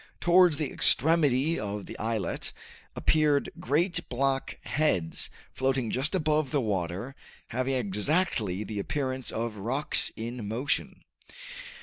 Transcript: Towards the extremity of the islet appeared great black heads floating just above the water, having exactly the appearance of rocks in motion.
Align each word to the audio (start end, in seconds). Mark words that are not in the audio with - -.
Towards 0.19 0.57
the 0.57 0.71
extremity 0.71 1.59
of 1.59 1.85
the 1.85 1.95
islet 1.99 2.53
appeared 2.95 3.51
great 3.59 4.09
black 4.09 4.57
heads 4.63 5.29
floating 5.53 5.91
just 5.91 6.15
above 6.15 6.49
the 6.49 6.59
water, 6.59 7.13
having 7.49 7.75
exactly 7.75 8.63
the 8.63 8.79
appearance 8.79 9.29
of 9.29 9.57
rocks 9.57 10.11
in 10.17 10.47
motion. 10.47 11.03